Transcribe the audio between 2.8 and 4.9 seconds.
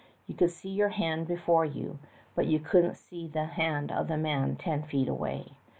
see the hand of a man ten